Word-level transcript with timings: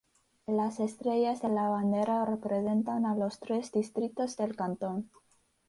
Las 0.47 0.79
estrellas 0.79 1.43
de 1.43 1.49
la 1.49 1.69
bandera 1.69 2.25
representan 2.25 3.05
a 3.05 3.13
los 3.15 3.39
tres 3.39 3.71
distritos 3.71 4.35
del 4.35 4.55
cantón. 4.55 5.11